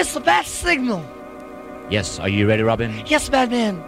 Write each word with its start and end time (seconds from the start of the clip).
It's 0.00 0.14
the 0.14 0.20
bat 0.20 0.46
signal. 0.46 1.04
Yes, 1.90 2.18
are 2.18 2.30
you 2.30 2.48
ready, 2.48 2.62
Robin? 2.62 3.04
Yes, 3.06 3.28
Batman. 3.28 3.84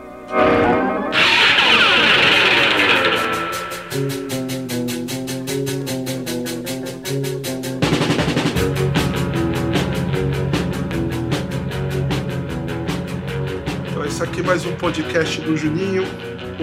Então, 13.88 14.04
esse 14.04 14.22
aqui 14.22 14.40
é 14.40 14.42
mais 14.42 14.66
um 14.66 14.76
podcast 14.76 15.40
do 15.40 15.56
Juninho. 15.56 16.04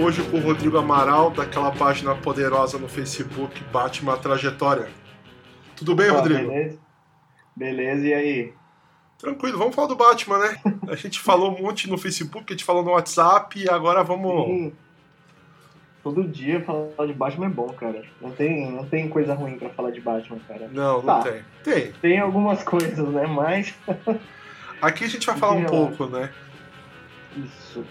Hoje 0.00 0.22
com 0.30 0.36
o 0.36 0.40
Rodrigo 0.40 0.78
Amaral, 0.78 1.32
daquela 1.32 1.72
página 1.72 2.14
poderosa 2.14 2.78
no 2.78 2.86
Facebook, 2.86 3.64
Batman 3.72 4.16
Trajetória. 4.16 4.88
Tudo 5.74 5.96
bem, 5.96 6.08
Opa, 6.08 6.20
Rodrigo? 6.20 6.48
Beleza? 6.48 6.78
Beleza, 7.56 8.06
e 8.06 8.14
aí? 8.14 8.59
Tranquilo, 9.20 9.58
vamos 9.58 9.74
falar 9.74 9.88
do 9.88 9.96
Batman, 9.96 10.38
né? 10.38 10.56
A 10.88 10.96
gente 10.96 11.20
falou 11.20 11.54
um 11.54 11.62
monte 11.62 11.88
no 11.90 11.98
Facebook, 11.98 12.44
a 12.48 12.52
gente 12.56 12.64
falou 12.64 12.82
no 12.82 12.92
WhatsApp 12.92 13.58
e 13.62 13.68
agora 13.68 14.02
vamos. 14.02 14.46
Sim. 14.46 14.72
Todo 16.02 16.24
dia 16.26 16.64
falar 16.64 17.06
de 17.06 17.12
Batman 17.12 17.46
é 17.46 17.50
bom, 17.50 17.68
cara. 17.74 18.02
Não 18.22 18.30
tem, 18.30 18.70
não 18.72 18.86
tem 18.86 19.06
coisa 19.10 19.34
ruim 19.34 19.58
pra 19.58 19.68
falar 19.68 19.90
de 19.90 20.00
Batman, 20.00 20.38
cara. 20.48 20.68
Não, 20.72 21.02
não 21.02 21.02
Tá. 21.02 21.20
tem. 21.22 21.42
Tem. 21.62 21.92
Tem 22.00 22.18
algumas 22.18 22.62
coisas, 22.64 23.06
né? 23.10 23.26
Mas. 23.26 23.74
Aqui 24.80 25.04
a 25.04 25.08
gente 25.08 25.26
vai 25.26 25.36
falar 25.36 25.52
um 25.52 25.66
pouco, 25.66 26.06
né? 26.06 26.30
Isso. 27.36 27.84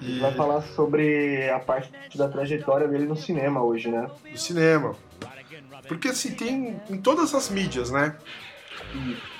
A 0.00 0.04
E... 0.04 0.06
gente 0.06 0.20
vai 0.20 0.32
falar 0.34 0.62
sobre 0.62 1.50
a 1.50 1.58
parte 1.58 1.90
da 2.16 2.28
trajetória 2.28 2.86
dele 2.86 3.06
no 3.06 3.16
cinema 3.16 3.60
hoje, 3.62 3.88
né? 3.88 4.08
do 4.30 4.38
cinema. 4.38 4.94
Porque 5.88 6.08
assim, 6.08 6.34
tem 6.36 6.80
em 6.88 6.96
todas 6.98 7.34
as 7.34 7.50
mídias, 7.50 7.90
né? 7.90 8.16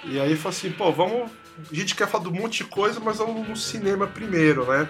E 0.04 0.18
aí 0.18 0.36
fala 0.36 0.54
assim, 0.54 0.70
pô, 0.70 0.90
vamos. 0.90 1.30
A 1.70 1.74
gente 1.74 1.94
quer 1.94 2.08
falar 2.08 2.24
de 2.24 2.30
um 2.30 2.32
monte 2.32 2.58
de 2.58 2.64
coisa, 2.64 2.98
mas 2.98 3.18
vamos 3.18 3.46
no 3.48 3.56
cinema 3.56 4.06
primeiro, 4.06 4.66
né? 4.66 4.88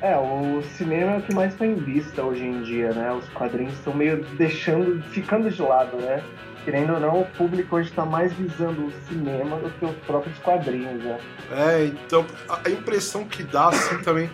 É, 0.00 0.16
o 0.16 0.62
cinema 0.62 1.12
é 1.12 1.18
o 1.18 1.22
que 1.22 1.34
mais 1.34 1.54
tá 1.54 1.66
em 1.66 1.74
vista 1.74 2.22
hoje 2.22 2.42
em 2.42 2.62
dia, 2.62 2.90
né? 2.92 3.12
Os 3.12 3.28
quadrinhos 3.30 3.74
estão 3.74 3.92
meio 3.92 4.24
deixando, 4.38 5.02
ficando 5.10 5.50
de 5.50 5.60
lado, 5.60 5.98
né? 5.98 6.24
Querendo 6.64 6.94
ou 6.94 7.00
não, 7.00 7.20
o 7.20 7.26
público 7.26 7.76
hoje 7.76 7.90
tá 7.92 8.04
mais 8.04 8.32
visando 8.32 8.86
o 8.86 8.92
cinema 9.08 9.58
do 9.58 9.70
que 9.70 9.84
os 9.84 9.96
próprios 10.06 10.38
quadrinhos, 10.38 11.04
né? 11.04 11.18
É, 11.50 11.84
então 11.84 12.24
a 12.48 12.70
impressão 12.70 13.24
que 13.26 13.42
dá, 13.42 13.68
assim, 13.68 13.98
também, 14.02 14.30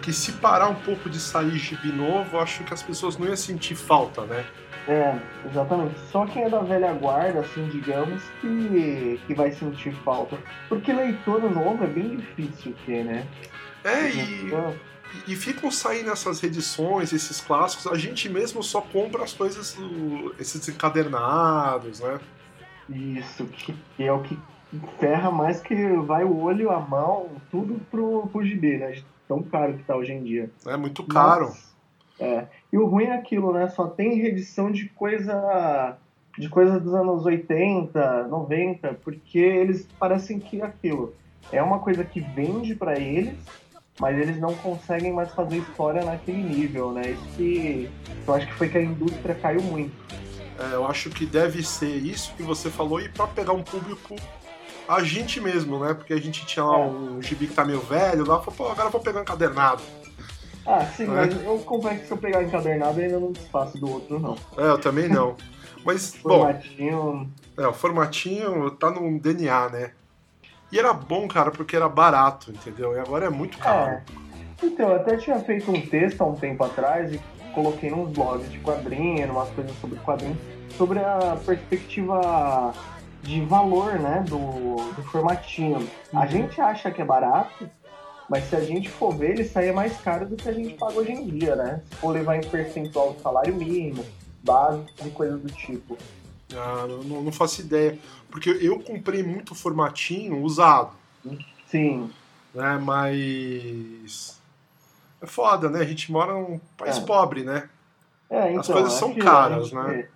que 0.00 0.12
se 0.12 0.32
parar 0.32 0.68
um 0.68 0.74
pouco 0.74 1.10
de 1.10 1.18
sair 1.18 1.56
gibi 1.58 1.92
novo, 1.92 2.38
acho 2.38 2.64
que 2.64 2.72
as 2.72 2.82
pessoas 2.82 3.18
não 3.18 3.26
iam 3.26 3.36
sentir 3.36 3.74
falta, 3.74 4.22
né? 4.24 4.44
É, 4.86 5.18
exatamente. 5.48 5.98
Só 6.10 6.26
quem 6.26 6.44
é 6.44 6.48
da 6.50 6.60
velha 6.60 6.92
guarda, 6.92 7.40
assim, 7.40 7.66
digamos, 7.68 8.22
que, 8.40 9.20
que 9.26 9.34
vai 9.34 9.50
sentir 9.50 9.94
falta. 10.04 10.36
Porque 10.68 10.92
leitor 10.92 11.42
novo 11.50 11.84
é 11.84 11.86
bem 11.86 12.16
difícil 12.16 12.74
ter, 12.84 13.04
né? 13.04 13.26
É, 13.82 14.10
e, 14.10 14.46
Então, 14.46 14.74
e 15.26 15.36
ficam 15.36 15.70
saindo 15.70 16.10
essas 16.10 16.42
edições, 16.42 17.12
esses 17.12 17.40
clássicos, 17.40 17.86
a 17.86 17.96
gente 17.96 18.28
mesmo 18.28 18.62
só 18.62 18.80
compra 18.80 19.22
as 19.22 19.32
coisas, 19.32 19.76
esses 20.38 20.68
encadernados, 20.68 22.00
né? 22.00 22.20
Isso, 22.88 23.46
que 23.46 23.74
é 23.98 24.12
o 24.12 24.22
que 24.22 24.38
ferra 24.98 25.30
mais 25.30 25.60
que 25.60 25.74
vai 25.98 26.24
o 26.24 26.36
olho, 26.36 26.70
a 26.70 26.80
mão, 26.80 27.30
tudo 27.50 27.80
pro, 27.90 28.26
pro 28.26 28.44
gibi, 28.44 28.76
né? 28.76 29.02
Tão 29.26 29.42
caro 29.42 29.74
que 29.74 29.84
tá 29.84 29.96
hoje 29.96 30.12
em 30.12 30.22
dia. 30.22 30.50
É 30.66 30.76
muito 30.76 31.02
caro. 31.04 31.46
Mas, 31.48 31.74
é. 32.20 32.46
E 32.74 32.76
o 32.76 32.86
ruim 32.86 33.04
é 33.04 33.14
aquilo, 33.14 33.52
né? 33.52 33.68
Só 33.68 33.86
tem 33.86 34.16
reedição 34.20 34.68
de 34.72 34.88
coisa. 34.88 35.96
de 36.36 36.48
coisa 36.48 36.80
dos 36.80 36.92
anos 36.92 37.24
80, 37.24 38.26
90, 38.26 38.94
porque 39.04 39.38
eles 39.38 39.86
parecem 39.96 40.40
que 40.40 40.60
aquilo 40.60 41.14
é 41.52 41.62
uma 41.62 41.78
coisa 41.78 42.02
que 42.02 42.18
vende 42.18 42.74
pra 42.74 42.98
eles, 42.98 43.36
mas 44.00 44.18
eles 44.18 44.40
não 44.40 44.52
conseguem 44.56 45.12
mais 45.12 45.32
fazer 45.32 45.58
história 45.58 46.04
naquele 46.04 46.42
nível, 46.42 46.90
né? 46.90 47.12
Isso 47.12 47.36
que 47.36 47.88
eu 48.26 48.34
acho 48.34 48.46
que 48.48 48.52
foi 48.54 48.68
que 48.68 48.78
a 48.78 48.82
indústria 48.82 49.36
caiu 49.36 49.62
muito. 49.62 49.94
É, 50.58 50.74
eu 50.74 50.84
acho 50.88 51.08
que 51.10 51.24
deve 51.24 51.62
ser 51.62 51.94
isso 51.94 52.34
que 52.36 52.42
você 52.42 52.68
falou 52.68 53.00
e 53.00 53.08
pra 53.08 53.28
pegar 53.28 53.52
um 53.52 53.62
público 53.62 54.16
a 54.88 55.04
gente 55.04 55.40
mesmo, 55.40 55.78
né? 55.78 55.94
Porque 55.94 56.12
a 56.12 56.20
gente 56.20 56.44
tinha 56.44 56.64
lá 56.64 56.80
É. 56.80 56.84
um 56.84 57.22
gibi 57.22 57.46
que 57.46 57.54
tá 57.54 57.64
meio 57.64 57.80
velho, 57.82 58.26
lá 58.26 58.40
falou, 58.40 58.54
pô, 58.56 58.68
agora 58.68 58.88
eu 58.88 58.90
vou 58.90 59.00
pegar 59.00 59.20
um 59.20 59.22
encadernado. 59.22 59.82
Ah, 60.66 60.84
sim, 60.86 61.04
É. 61.04 61.06
mas 61.08 61.44
eu 61.44 61.58
confesso 61.60 62.00
que 62.00 62.06
se 62.06 62.12
eu 62.12 62.16
pegar 62.18 62.42
encadernado 62.42 62.98
eu 63.00 63.04
ainda 63.04 63.20
não 63.20 63.32
desfaço 63.32 63.78
do 63.78 63.90
outro, 63.90 64.18
não. 64.18 64.34
É, 64.56 64.68
eu 64.70 64.78
também 64.78 65.08
não. 65.08 65.36
Mas, 65.84 66.14
bom, 66.22 66.38
Formatinho. 66.40 67.30
é, 67.58 67.66
o 67.66 67.72
formatinho 67.72 68.70
tá 68.72 68.90
no 68.90 69.18
DNA, 69.20 69.68
né? 69.68 69.90
E 70.72 70.78
era 70.78 70.92
bom, 70.92 71.28
cara, 71.28 71.50
porque 71.50 71.76
era 71.76 71.88
barato, 71.88 72.50
entendeu? 72.50 72.94
E 72.94 72.98
agora 72.98 73.26
é 73.26 73.30
muito 73.30 73.58
caro. 73.58 73.90
É. 73.92 74.02
Então, 74.62 74.88
eu 74.90 74.96
até 74.96 75.16
tinha 75.18 75.38
feito 75.40 75.70
um 75.70 75.80
texto 75.80 76.22
há 76.22 76.26
um 76.26 76.34
tempo 76.34 76.64
atrás 76.64 77.12
e 77.12 77.20
coloquei 77.52 77.90
nos 77.90 78.10
blogs 78.10 78.50
de 78.50 78.58
quadrinho, 78.60 79.30
umas 79.30 79.48
coisas 79.50 79.72
sobre 79.80 79.98
quadrinho, 80.00 80.36
sobre 80.76 80.98
a 80.98 81.36
perspectiva 81.44 82.72
de 83.22 83.40
valor, 83.42 83.94
né, 83.98 84.24
do, 84.28 84.76
do 84.92 85.02
formatinho. 85.04 85.86
A 86.12 86.20
Uhum. 86.22 86.28
gente 86.28 86.60
acha 86.60 86.90
que 86.90 87.00
é 87.00 87.04
barato, 87.04 87.68
mas 88.28 88.44
se 88.48 88.56
a 88.56 88.60
gente 88.60 88.88
for 88.88 89.14
ver, 89.14 89.30
ele 89.30 89.44
sai 89.44 89.70
mais 89.72 89.96
caro 90.00 90.26
do 90.26 90.36
que 90.36 90.48
a 90.48 90.52
gente 90.52 90.74
paga 90.74 90.98
hoje 90.98 91.12
em 91.12 91.26
dia, 91.26 91.56
né? 91.56 91.82
Se 91.90 91.96
for 91.96 92.10
levar 92.10 92.36
em 92.36 92.48
percentual 92.48 93.12
do 93.12 93.20
salário 93.20 93.54
mínimo, 93.54 94.04
base 94.42 94.82
e 95.04 95.10
coisas 95.10 95.40
do 95.40 95.50
tipo. 95.50 95.96
Ah, 96.54 96.86
não, 96.88 97.22
não 97.22 97.32
faço 97.32 97.60
ideia. 97.60 97.98
Porque 98.30 98.50
eu 98.50 98.78
comprei 98.80 99.22
muito 99.22 99.54
formatinho 99.54 100.42
usado, 100.42 100.92
Sim, 101.66 102.10
né? 102.54 102.78
Mas. 102.82 104.40
É 105.20 105.26
foda, 105.26 105.68
né? 105.70 105.80
A 105.80 105.84
gente 105.84 106.12
mora 106.12 106.32
num 106.34 106.60
país 106.76 106.98
É. 106.98 107.00
pobre, 107.00 107.42
né? 107.44 107.68
É, 108.28 108.48
então, 108.50 108.60
As 108.60 108.66
coisas 108.66 108.92
são 108.94 109.14
caras, 109.14 109.72
né? 109.72 110.08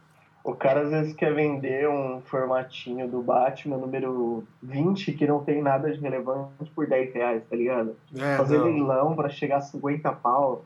O 0.44 0.54
cara 0.54 0.82
às 0.82 0.90
vezes 0.90 1.14
quer 1.14 1.34
vender 1.34 1.88
um 1.88 2.22
formatinho 2.22 3.08
do 3.08 3.20
Batman 3.20 3.76
número 3.76 4.44
20 4.62 5.12
que 5.12 5.26
não 5.26 5.44
tem 5.44 5.60
nada 5.60 5.92
de 5.92 6.00
relevante 6.00 6.70
por 6.74 6.86
10 6.86 7.12
reais, 7.12 7.42
tá 7.48 7.56
ligado? 7.56 7.96
É, 8.16 8.36
Fazer 8.36 8.58
não. 8.58 8.64
leilão 8.64 9.14
pra 9.14 9.28
chegar 9.28 9.58
a 9.58 9.60
50 9.60 10.10
pau 10.12 10.64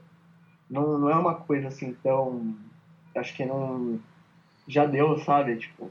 não, 0.72 0.98
não 0.98 1.10
é 1.10 1.14
uma 1.14 1.34
coisa 1.34 1.68
assim 1.68 1.94
tão. 2.02 2.56
Acho 3.14 3.36
que 3.36 3.44
não. 3.44 4.00
Já 4.66 4.86
deu, 4.86 5.18
sabe? 5.18 5.58
Tipo. 5.58 5.90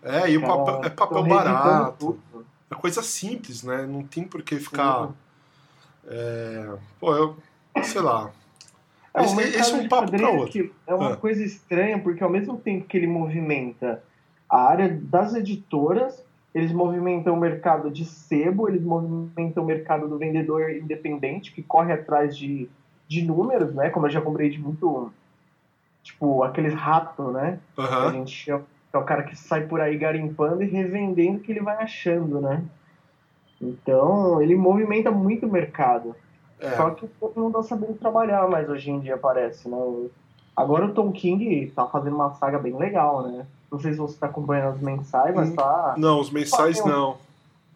É, 0.00 0.30
e 0.30 0.38
o 0.38 0.42
papel, 0.42 0.84
é 0.84 0.90
papel 0.90 1.24
barato. 1.24 1.96
tudo. 2.32 2.46
É 2.70 2.74
coisa 2.76 3.02
simples, 3.02 3.64
né? 3.64 3.84
Não 3.84 4.04
tem 4.04 4.22
por 4.22 4.42
que 4.42 4.60
ficar. 4.60 5.10
É... 6.06 6.72
Pô, 7.00 7.16
eu. 7.16 7.36
Sei 7.82 8.00
lá. 8.00 8.30
É, 9.12 9.22
Esse- 9.22 9.32
o 9.32 9.36
mercado 9.36 9.60
esse 9.60 9.72
é 9.72 9.76
um 9.76 9.82
de 9.82 9.88
papo 9.88 10.02
quadrinho 10.10 10.36
outro. 10.38 10.74
é 10.86 10.94
uma 10.94 11.12
Ah. 11.12 11.16
coisa 11.16 11.42
estranha, 11.42 11.98
porque 11.98 12.22
ao 12.22 12.30
mesmo 12.30 12.56
tempo 12.58 12.86
que 12.86 12.96
ele 12.96 13.06
movimenta 13.08 14.02
a 14.48 14.68
área 14.68 14.88
das 15.02 15.34
editoras, 15.34 16.24
eles 16.54 16.72
movimentam 16.72 17.34
o 17.34 17.40
mercado 17.40 17.90
de 17.90 18.04
sebo, 18.04 18.68
eles 18.68 18.82
movimentam 18.82 19.62
o 19.62 19.66
mercado 19.66 20.08
do 20.08 20.18
vendedor 20.18 20.70
independente, 20.70 21.52
que 21.52 21.62
corre 21.62 21.92
atrás 21.92 22.36
de, 22.36 22.68
de 23.08 23.22
números, 23.24 23.72
né? 23.74 23.90
Como 23.90 24.06
eu 24.06 24.10
já 24.10 24.20
comprei 24.20 24.48
de 24.50 24.58
muito. 24.58 25.12
Tipo, 26.02 26.42
aqueles 26.42 26.72
ratos, 26.74 27.32
né? 27.32 27.58
Que 27.74 27.80
a 27.82 28.10
gente 28.12 28.30
chama, 28.34 28.64
que 28.90 28.96
é 28.96 28.98
o 28.98 29.04
cara 29.04 29.22
que 29.22 29.36
sai 29.36 29.66
por 29.66 29.80
aí 29.80 29.96
garimpando 29.98 30.62
e 30.62 30.66
revendendo 30.66 31.38
o 31.38 31.40
que 31.40 31.52
ele 31.52 31.60
vai 31.60 31.76
achando, 31.76 32.40
né? 32.40 32.64
Então, 33.60 34.40
ele 34.40 34.56
movimenta 34.56 35.10
muito 35.10 35.46
o 35.46 35.50
mercado. 35.52 36.16
É. 36.60 36.76
Só 36.76 36.90
que 36.90 37.04
o 37.04 37.08
povo 37.08 37.40
não 37.40 37.50
tá 37.50 37.62
sabendo 37.62 37.94
trabalhar 37.94 38.48
mais 38.48 38.68
hoje 38.68 38.90
em 38.90 39.00
dia, 39.00 39.16
parece, 39.16 39.68
né? 39.68 39.76
Agora 40.56 40.86
o 40.86 40.92
Tom 40.92 41.10
King 41.12 41.72
tá 41.74 41.86
fazendo 41.86 42.16
uma 42.16 42.34
saga 42.34 42.58
bem 42.58 42.76
legal, 42.76 43.22
né? 43.22 43.46
Não 43.72 43.78
sei 43.78 43.92
se 43.92 43.98
você 43.98 44.18
tá 44.18 44.26
acompanhando 44.26 44.74
as 44.74 44.80
mensais, 44.80 45.34
mas 45.34 45.50
Hum. 45.50 45.56
tá. 45.56 45.94
Não, 45.96 46.20
os 46.20 46.30
mensais 46.30 46.84
não. 46.84 47.16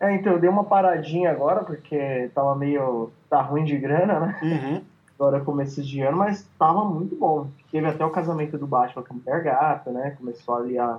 É, 0.01 0.13
então 0.15 0.33
eu 0.35 0.39
dei 0.41 0.51
uma 0.51 0.65
paradinha 0.65 1.31
agora, 1.31 1.65
porque 1.65 2.31
tava 2.35 2.55
meio. 2.55 3.11
tá 3.31 3.41
ruim 3.41 3.65
de 3.65 3.77
grana, 3.79 4.21
né? 4.21 4.39
Uhum. 4.43 4.83
Agora 5.19 5.41
começo 5.41 5.81
de 5.83 6.03
ano, 6.03 6.19
mas 6.19 6.45
tava 6.59 6.85
muito 6.85 7.15
bom. 7.17 7.47
Teve 7.71 7.87
até 7.87 8.05
o 8.05 8.11
casamento 8.11 8.59
do 8.59 8.67
Batman 8.67 9.03
com 9.05 9.15
a 9.15 9.17
Mulher 9.17 9.43
Gata, 9.45 9.91
né? 9.93 10.11
Começou 10.19 10.57
ali 10.57 10.77
a, 10.77 10.99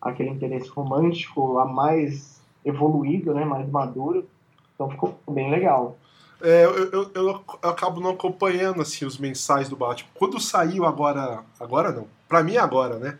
aquele 0.00 0.28
interesse 0.30 0.68
romântico 0.68 1.58
a 1.58 1.64
mais 1.64 2.42
evoluído, 2.64 3.32
né? 3.32 3.44
Mais 3.44 3.68
maduro. 3.70 4.26
Então 4.74 4.90
ficou 4.90 5.14
bem 5.30 5.50
legal. 5.50 5.96
É, 6.42 6.64
eu, 6.64 6.90
eu, 6.90 7.10
eu 7.14 7.44
acabo 7.62 8.00
não 8.00 8.10
acompanhando 8.10 8.82
assim, 8.82 9.04
os 9.04 9.16
mensais 9.18 9.68
do 9.68 9.76
Batman. 9.76 10.08
Quando 10.14 10.40
saiu 10.40 10.84
agora. 10.84 11.42
Agora 11.60 11.92
não. 11.92 12.06
Pra 12.28 12.42
mim, 12.42 12.56
agora, 12.56 12.98
né? 12.98 13.18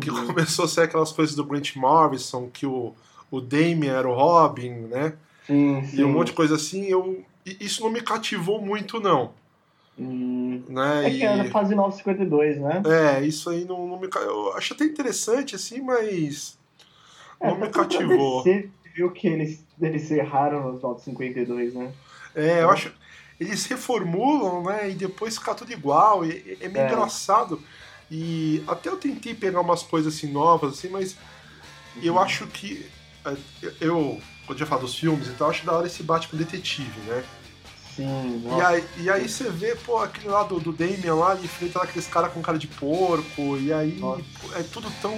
Que 0.00 0.10
Uhum. 0.10 0.26
começou 0.26 0.64
a 0.64 0.68
ser 0.68 0.82
aquelas 0.82 1.12
coisas 1.12 1.34
do 1.34 1.44
Grant 1.44 1.74
Morrison, 1.76 2.48
que 2.52 2.66
o, 2.66 2.94
o 3.30 3.40
Damian 3.40 3.92
era 3.98 4.08
o 4.08 4.14
Robin, 4.14 4.70
né? 4.70 5.14
Sim, 5.46 5.82
sim. 5.84 6.00
E 6.00 6.04
um 6.04 6.12
monte 6.12 6.28
de 6.28 6.32
coisa 6.34 6.54
assim. 6.56 6.84
Eu, 6.86 7.24
isso 7.44 7.82
não 7.82 7.90
me 7.90 8.00
cativou 8.00 8.60
muito, 8.60 9.00
não. 9.00 9.32
Hum, 9.98 10.62
Né? 10.68 11.06
É 11.06 11.10
que 11.10 11.22
é 11.24 11.36
na 11.36 11.44
E- 11.44 11.50
fase 11.50 11.74
952, 11.74 12.58
né? 12.58 12.82
É, 12.86 13.24
isso 13.24 13.50
aí 13.50 13.64
não, 13.64 13.86
não 13.86 14.00
me. 14.00 14.08
Eu 14.14 14.54
acho 14.56 14.72
até 14.72 14.84
interessante, 14.84 15.54
assim, 15.54 15.80
mas. 15.82 16.58
É, 17.38 17.48
não 17.48 17.58
me 17.58 17.68
cativou. 17.68 18.42
DC. 18.42 18.70
viu 18.94 19.10
que 19.10 19.26
eles, 19.28 19.64
eles 19.80 20.10
erraram 20.10 20.72
nos 20.72 20.82
952, 20.82 21.74
né? 21.74 21.92
É, 22.34 22.62
eu 22.62 22.70
acho. 22.70 22.92
Eles 23.40 23.64
reformulam, 23.66 24.62
né? 24.64 24.90
E 24.90 24.94
depois 24.94 25.36
fica 25.36 25.54
tudo 25.54 25.72
igual. 25.72 26.24
E, 26.24 26.58
é 26.60 26.68
meio 26.68 26.84
É. 26.84 26.92
engraçado. 26.92 27.62
E 28.10 28.62
até 28.68 28.88
eu 28.88 28.96
tentei 28.96 29.34
pegar 29.34 29.60
umas 29.60 29.82
coisas 29.82 30.14
assim 30.14 30.30
novas, 30.30 30.74
assim, 30.78 30.88
mas 30.88 31.16
eu 32.02 32.18
acho 32.18 32.46
que. 32.46 32.86
é, 33.24 33.36
Eu, 33.80 34.20
quando 34.46 34.58
eu 34.58 34.64
ia 34.64 34.66
falar 34.68 34.80
dos 34.82 34.94
filmes, 34.94 35.28
então 35.28 35.46
eu 35.46 35.50
acho 35.50 35.64
da 35.64 35.72
hora 35.72 35.86
esse 35.86 36.02
Batman 36.02 36.38
detetive, 36.38 37.00
né? 37.06 37.24
Sim, 37.94 38.42
E 38.56 38.60
aí, 38.62 38.84
e 38.98 39.10
aí 39.10 39.28
você 39.28 39.50
vê, 39.50 39.74
pô, 39.76 39.98
aquele 39.98 40.28
lá 40.28 40.42
do, 40.44 40.58
do 40.58 40.72
Damian 40.72 41.14
lá, 41.14 41.34
ele 41.34 41.44
enfrenta 41.44 41.78
lá 41.78 41.84
aqueles 41.84 42.06
caras 42.08 42.32
com 42.32 42.40
cara 42.40 42.58
de 42.58 42.66
porco, 42.66 43.58
e 43.58 43.70
aí 43.72 43.98
Nossa. 43.98 44.22
é 44.54 44.62
tudo 44.62 44.90
tão. 45.02 45.14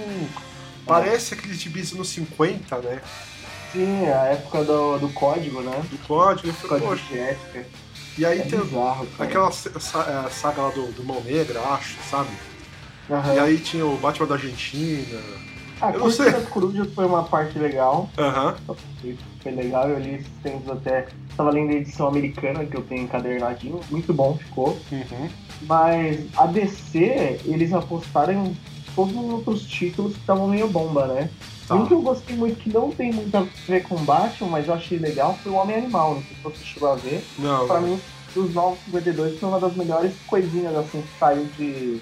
Parece 0.84 1.34
aqueles 1.34 1.58
gibis 1.60 1.92
nos 1.92 2.08
50, 2.08 2.78
né? 2.78 3.00
Sim, 3.74 4.06
a 4.06 4.24
época 4.26 4.64
do, 4.64 4.98
do 4.98 5.08
código, 5.10 5.60
né? 5.60 5.82
Do 5.90 5.98
código. 6.06 6.48
Eu 6.48 6.54
falei, 6.54 6.86
Código 6.86 6.90
poxa. 6.90 7.04
de 7.12 7.18
ética. 7.18 7.66
E 8.16 8.24
aí 8.24 8.38
É 8.38 8.42
tem 8.44 8.60
bizarro, 8.60 9.06
aquela 9.18 9.48
é, 9.48 10.30
saga 10.30 10.62
lá 10.62 10.70
do, 10.70 10.86
do 10.92 11.04
Mão 11.04 11.20
Negra, 11.22 11.60
acho, 11.60 11.96
sabe? 12.08 12.28
Aham. 13.10 13.34
E 13.34 13.38
aí 13.38 13.58
tinha 13.58 13.84
o 13.84 13.96
Batman 13.98 14.26
da 14.28 14.34
Argentina. 14.36 15.20
A 15.80 15.88
eu 15.88 15.92
não 15.94 16.00
Corte 16.02 16.16
sei. 16.16 16.30
das 16.30 16.48
Corujas 16.48 16.94
foi 16.94 17.04
uma 17.04 17.24
parte 17.24 17.58
legal. 17.58 18.08
Aham. 18.16 18.54
Foi 19.42 19.52
legal, 19.52 19.90
eu 19.90 19.98
li 19.98 20.14
esses 20.14 20.28
tempos 20.42 20.70
até. 20.70 21.08
Tava 21.36 21.50
lendo 21.50 21.70
a 21.70 21.74
edição 21.74 22.06
americana 22.06 22.64
que 22.64 22.76
eu 22.76 22.82
tenho 22.82 23.02
encadernadinho. 23.02 23.80
Muito 23.90 24.14
bom 24.14 24.38
ficou. 24.38 24.78
Uhum. 24.92 25.28
Mas 25.62 26.20
a 26.36 26.46
DC, 26.46 27.40
eles 27.44 27.72
apostaram 27.72 28.32
em 28.46 28.56
todos 28.94 29.14
os 29.16 29.30
outros 29.32 29.66
títulos 29.66 30.12
que 30.14 30.20
estavam 30.20 30.46
meio 30.46 30.68
bomba, 30.68 31.08
né? 31.08 31.28
Tá. 31.66 31.74
Um 31.74 31.86
que 31.86 31.94
eu 31.94 32.02
gostei 32.02 32.36
muito, 32.36 32.60
que 32.60 32.70
não 32.70 32.90
tem 32.90 33.12
muito 33.12 33.34
a 33.34 33.46
ver 33.66 33.82
com 33.84 33.96
Batman, 33.96 34.48
mas 34.50 34.68
eu 34.68 34.74
achei 34.74 34.98
legal, 34.98 35.38
foi 35.42 35.50
o 35.50 35.54
Homem 35.54 35.76
Animal. 35.76 36.16
Não 36.16 36.22
sei 36.22 36.36
se 36.36 36.42
você 36.42 36.64
chegou 36.64 36.92
a 36.92 36.96
ver. 36.96 37.24
Não. 37.38 37.66
Pra 37.66 37.80
mim, 37.80 37.98
dos 38.34 38.52
novos 38.52 38.78
52 38.86 39.38
foi 39.38 39.48
uma 39.48 39.60
das 39.60 39.74
melhores 39.74 40.12
coisinhas 40.26 40.76
assim 40.76 41.00
que 41.00 41.18
saiu 41.18 41.46
de. 41.56 42.00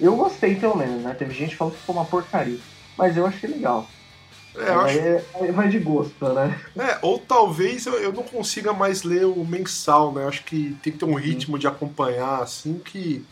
Eu 0.00 0.16
gostei 0.16 0.56
pelo 0.56 0.76
menos, 0.76 1.02
né? 1.02 1.14
Teve 1.14 1.32
gente 1.32 1.56
falou 1.56 1.72
que 1.72 1.80
ficou 1.80 1.94
uma 1.94 2.04
porcaria. 2.04 2.58
Mas 2.98 3.16
eu 3.16 3.26
achei 3.26 3.48
legal. 3.48 3.86
É, 4.56 4.70
eu 4.70 4.80
acho. 4.80 4.98
Aí 4.98 5.24
aí 5.34 5.52
vai 5.52 5.68
de 5.68 5.78
gosto, 5.78 6.28
né? 6.30 6.58
É, 6.76 6.98
ou 7.02 7.18
talvez 7.18 7.86
eu, 7.86 7.94
eu 7.94 8.12
não 8.12 8.22
consiga 8.22 8.72
mais 8.72 9.02
ler 9.02 9.26
o 9.26 9.44
mensal, 9.44 10.12
né? 10.12 10.24
Eu 10.24 10.28
acho 10.28 10.44
que 10.44 10.76
tem 10.82 10.92
que 10.92 10.98
ter 10.98 11.04
um 11.04 11.14
ritmo 11.14 11.58
de 11.58 11.66
acompanhar, 11.66 12.42
assim, 12.42 12.80
que. 12.84 13.24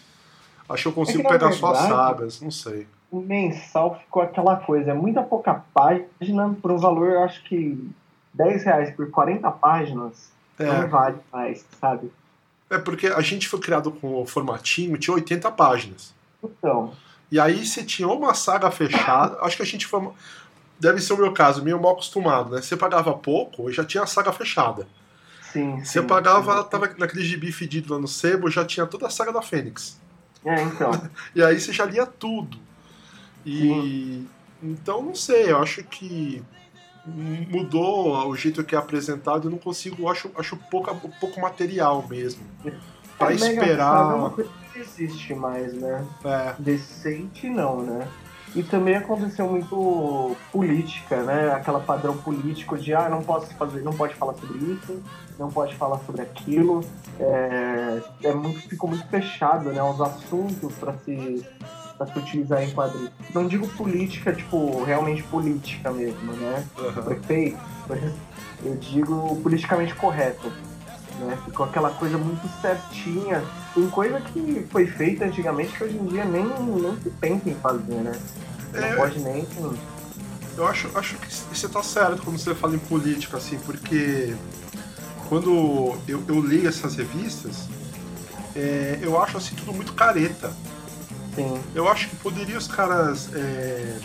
Acho 0.68 0.84
que 0.84 0.88
eu 0.88 0.92
consigo 0.92 1.20
É 1.20 1.22
que, 1.24 1.28
pegar 1.28 1.48
verdade, 1.50 1.88
sagas, 1.88 2.40
não 2.40 2.50
sei. 2.50 2.86
O 3.14 3.20
mensal 3.20 3.96
ficou 4.00 4.22
aquela 4.22 4.56
coisa, 4.56 4.90
é 4.90 4.94
muita 4.94 5.22
pouca 5.22 5.62
página 5.72 6.52
por 6.60 6.72
um 6.72 6.78
valor, 6.78 7.18
acho 7.18 7.44
que 7.44 7.88
10 8.32 8.64
reais 8.64 8.90
por 8.96 9.08
40 9.08 9.48
páginas 9.52 10.32
não 10.58 10.66
É, 10.66 10.86
vale 10.88 11.18
mais, 11.32 11.64
sabe? 11.80 12.10
é 12.68 12.76
porque 12.76 13.06
a 13.06 13.20
gente 13.20 13.48
foi 13.48 13.60
criado 13.60 13.92
com 13.92 14.20
o 14.20 14.26
formatinho, 14.26 14.98
tinha 14.98 15.14
80 15.14 15.48
páginas. 15.52 16.12
Então, 16.42 16.92
E 17.30 17.38
aí 17.38 17.64
você 17.64 17.84
tinha 17.84 18.08
uma 18.08 18.34
saga 18.34 18.68
fechada, 18.72 19.38
acho 19.42 19.56
que 19.56 19.62
a 19.62 19.66
gente 19.66 19.86
foi. 19.86 20.10
Deve 20.80 21.00
ser 21.00 21.12
o 21.12 21.16
meu 21.16 21.32
caso, 21.32 21.62
meio 21.62 21.80
mal 21.80 21.92
acostumado, 21.92 22.50
né? 22.50 22.60
Você 22.62 22.76
pagava 22.76 23.12
pouco 23.14 23.70
e 23.70 23.72
já 23.72 23.84
tinha 23.84 24.02
a 24.02 24.06
saga 24.08 24.32
fechada. 24.32 24.88
sim. 25.52 25.78
Você 25.84 26.00
sim. 26.00 26.06
pagava, 26.06 26.64
tava 26.64 26.92
naquele 26.98 27.22
gibi 27.22 27.52
fedido 27.52 27.94
lá 27.94 28.00
no 28.00 28.08
sebo, 28.08 28.50
já 28.50 28.64
tinha 28.64 28.86
toda 28.86 29.06
a 29.06 29.10
saga 29.10 29.32
da 29.32 29.40
Fênix. 29.40 30.00
É, 30.44 30.62
então. 30.62 30.90
E 31.32 31.42
aí 31.44 31.60
você 31.60 31.72
já 31.72 31.84
lia 31.84 32.06
tudo. 32.06 32.58
E 33.44 34.26
então 34.62 35.02
não 35.02 35.14
sei, 35.14 35.50
eu 35.50 35.58
acho 35.58 35.84
que 35.84 36.42
mudou 37.06 38.28
o 38.28 38.34
jeito 38.34 38.64
que 38.64 38.74
é 38.74 38.78
apresentado, 38.78 39.46
eu 39.46 39.50
não 39.50 39.58
consigo, 39.58 40.02
eu 40.02 40.08
acho, 40.08 40.30
acho 40.36 40.56
pouca, 40.70 40.94
pouco 41.20 41.38
material 41.40 42.06
mesmo. 42.08 42.42
Pra 43.18 43.28
A 43.28 43.30
Mega 43.30 43.46
esperar. 43.46 44.12
É 44.12 44.14
uma 44.14 44.30
coisa 44.30 44.50
que 44.50 44.78
não 44.78 44.84
existe 44.84 45.34
mais, 45.34 45.74
né? 45.74 46.04
É, 46.24 46.54
Decente 46.58 47.48
não, 47.48 47.82
né? 47.82 48.08
E 48.56 48.62
também 48.62 48.96
aconteceu 48.96 49.48
muito 49.48 50.36
política, 50.52 51.22
né? 51.24 51.52
Aquela 51.52 51.80
padrão 51.80 52.16
político 52.16 52.78
de 52.78 52.94
ah, 52.94 53.08
não 53.08 53.22
posso 53.22 53.52
fazer, 53.56 53.82
não 53.82 53.92
pode 53.92 54.14
falar 54.14 54.34
sobre 54.34 54.58
isso, 54.58 55.02
não 55.38 55.50
pode 55.50 55.74
falar 55.74 55.98
sobre 56.06 56.22
aquilo. 56.22 56.80
É, 57.18 58.00
é 58.22 58.32
muito, 58.32 58.68
ficou 58.68 58.88
muito 58.88 59.06
fechado, 59.08 59.70
né? 59.72 59.82
Os 59.82 60.00
assuntos 60.00 60.72
para 60.74 60.94
se 60.98 61.44
para 61.96 62.06
se 62.06 62.18
utilizar 62.18 62.62
em 62.62 62.70
quadrinhos. 62.70 63.10
Não 63.34 63.46
digo 63.46 63.66
política, 63.68 64.32
tipo, 64.32 64.82
realmente 64.84 65.22
política 65.24 65.90
mesmo, 65.90 66.32
né? 66.32 66.64
aham. 66.78 67.02
Prefeito, 67.02 67.58
eu 68.64 68.76
digo 68.76 69.36
politicamente 69.42 69.94
correto. 69.94 70.52
Né? 71.20 71.38
Ficou 71.44 71.66
aquela 71.66 71.90
coisa 71.90 72.18
muito 72.18 72.48
certinha, 72.60 73.42
em 73.76 73.88
coisa 73.88 74.20
que 74.20 74.66
foi 74.70 74.86
feita 74.86 75.24
antigamente 75.24 75.72
que 75.72 75.84
hoje 75.84 75.96
em 75.96 76.06
dia 76.06 76.24
nem, 76.24 76.44
nem 76.44 76.96
se 77.02 77.10
pensa 77.10 77.48
em 77.48 77.54
fazer, 77.54 77.94
né? 77.94 78.12
Não 78.72 78.82
É. 78.82 78.96
pode 78.96 79.20
nem. 79.20 79.46
Eu 80.56 80.66
acho, 80.66 80.90
acho 80.96 81.16
que 81.16 81.32
você 81.32 81.68
tá 81.68 81.82
certo 81.84 82.22
quando 82.22 82.38
você 82.38 82.54
fala 82.54 82.74
em 82.74 82.78
política, 82.80 83.36
assim, 83.36 83.58
porque 83.60 84.34
quando 85.28 85.96
eu, 86.08 86.22
eu 86.26 86.40
leio 86.40 86.68
essas 86.68 86.96
revistas, 86.96 87.68
é, 88.56 88.98
eu 89.00 89.20
acho 89.20 89.36
assim 89.36 89.54
tudo 89.54 89.72
muito 89.72 89.92
careta. 89.92 90.52
Sim. 91.34 91.60
Eu 91.74 91.88
acho 91.88 92.08
que 92.08 92.16
poderia 92.16 92.56
os 92.58 92.66
caras 92.68 93.28
é, 93.34 93.98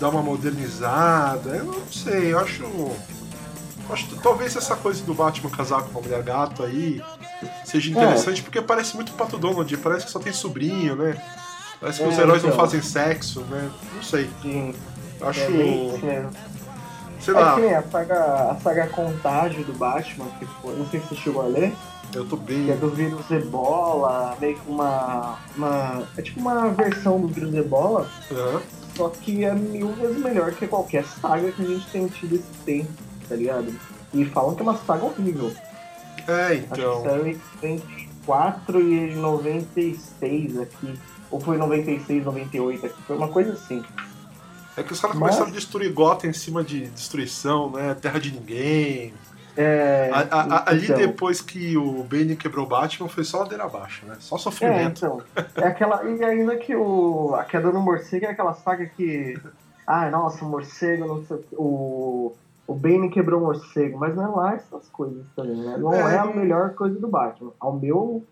dar 0.00 0.08
uma 0.08 0.22
modernizada. 0.22 1.50
Eu 1.56 1.64
não 1.66 1.86
sei, 1.92 2.32
eu 2.32 2.38
acho. 2.38 2.64
acho 3.90 4.06
que 4.08 4.18
talvez 4.20 4.56
essa 4.56 4.74
coisa 4.76 5.02
do 5.04 5.14
Batman 5.14 5.50
casar 5.50 5.82
com 5.82 5.90
uma 5.90 6.00
mulher 6.00 6.22
gato 6.22 6.62
aí 6.62 7.02
seja 7.64 7.90
interessante, 7.90 8.42
porque 8.42 8.60
parece 8.62 8.94
muito 8.96 9.12
Pato 9.12 9.36
Donald, 9.38 9.76
parece 9.78 10.06
que 10.06 10.12
só 10.12 10.18
tem 10.18 10.32
sobrinho, 10.32 10.96
né? 10.96 11.16
Parece 11.80 11.98
que 11.98 12.04
É, 12.04 12.08
os 12.08 12.18
heróis 12.18 12.42
não 12.42 12.50
então. 12.50 12.60
fazem 12.64 12.80
sexo, 12.82 13.40
né? 13.42 13.70
Não 13.94 14.02
sei. 14.02 14.30
Sim. 14.42 14.74
Acho. 15.20 15.40
É 15.40 15.48
bem. 15.50 16.28
Sei 17.20 17.34
É 17.34 17.38
lá, 17.40 17.54
que 17.54 17.60
nem 17.62 17.74
a 17.74 17.82
saga, 17.82 18.50
a 18.50 18.56
saga 18.62 18.86
Contágio 18.88 19.64
do 19.64 19.72
Batman, 19.74 20.26
que 20.38 20.46
foi, 20.60 20.76
não 20.76 20.86
sei 20.90 21.00
se 21.00 21.08
você 21.08 21.14
chegou 21.16 21.42
a 21.42 21.46
ler, 21.46 21.72
eu 22.14 22.24
tô 22.26 22.36
que 22.36 22.44
bem. 22.54 22.70
é 22.70 22.76
do 22.76 22.88
vírus 22.90 23.30
Ebola, 23.30 24.36
meio 24.40 24.56
que 24.58 24.70
uma, 24.70 25.38
uma. 25.56 26.06
É 26.16 26.22
tipo 26.22 26.40
uma 26.40 26.68
versão 26.70 27.20
do 27.20 27.28
vírus 27.28 27.52
Ebola, 27.54 28.08
Aham. 28.30 28.62
Só 28.96 29.08
que 29.08 29.44
é 29.44 29.52
mil 29.52 29.92
vezes 29.94 30.18
melhor 30.22 30.52
que 30.52 30.68
qualquer 30.68 31.04
saga 31.04 31.50
que 31.50 31.62
a 31.62 31.66
gente 31.66 31.84
tem 31.90 32.06
tido 32.06 32.36
esse 32.36 32.44
tempo, 32.64 32.92
tá 33.28 33.34
ligado? 33.34 33.74
E 34.12 34.24
falam 34.26 34.54
que 34.54 34.60
é 34.60 34.62
uma 34.62 34.76
saga 34.76 35.04
horrível. 35.04 35.52
É, 36.28 36.46
Acho 36.46 36.54
então. 36.54 37.02
que 37.02 37.08
saiu 37.08 37.26
em 37.26 37.40
94 37.60 38.80
e 38.80 38.94
em 39.12 39.16
96 39.16 40.58
aqui. 40.60 40.94
Ou 41.30 41.40
foi 41.40 41.56
96, 41.58 42.24
98 42.24 42.86
aqui. 42.86 43.02
Foi 43.06 43.16
uma 43.16 43.28
coisa 43.28 43.52
assim. 43.54 43.82
É 44.76 44.82
que 44.82 44.92
os 44.92 45.00
caras 45.00 45.16
Mas- 45.16 45.30
começaram 45.30 45.50
a 45.50 45.54
destruir 45.54 45.92
Gotham 45.92 46.28
em 46.30 46.32
cima 46.32 46.62
de 46.62 46.86
destruição, 46.88 47.70
né? 47.70 47.94
Terra 47.94 48.18
de 48.20 48.30
ninguém. 48.32 49.12
É, 49.56 50.10
A- 50.12 50.20
a- 50.30 50.70
ali 50.70 50.84
então. 50.84 50.96
depois 50.96 51.40
que 51.40 51.76
o 51.76 52.02
Bane 52.04 52.34
quebrou 52.36 52.64
o 52.66 52.68
Batman 52.68 53.08
foi 53.08 53.22
só 53.24 53.40
ladeira 53.40 53.64
abaixo, 53.64 54.04
né? 54.06 54.16
Só 54.18 54.36
É, 54.36 54.38
sofrimento. 54.38 54.98
então. 55.06 55.22
É 55.56 55.68
aquela. 55.68 56.02
E 56.04 56.24
ainda 56.24 56.56
que 56.56 56.74
o. 56.74 57.34
A 57.36 57.44
queda 57.44 57.70
no 57.70 57.80
morcego 57.80 58.26
é 58.26 58.30
aquela 58.30 58.54
saga 58.54 58.86
que. 58.86 59.38
Ah, 59.86 60.10
nossa, 60.10 60.44
o 60.44 60.48
morcego, 60.48 61.06
não 61.06 61.24
sei 61.24 61.36
o 61.52 62.34
o. 62.66 62.74
Bane 62.74 63.10
quebrou 63.10 63.40
o 63.40 63.44
morcego, 63.44 63.98
mas 63.98 64.16
não 64.16 64.24
é 64.24 64.28
lá 64.28 64.54
essas 64.54 64.88
coisas 64.88 65.24
também, 65.36 65.56
né? 65.56 65.76
Não 65.78 65.92
É. 65.94 66.14
é, 66.14 66.18
a 66.18 66.24
melhor 66.26 66.70
coisa 66.74 66.98
do 66.98 67.06
Batman. 67.08 67.52
Ao 67.60 67.72
meu. 67.78 68.24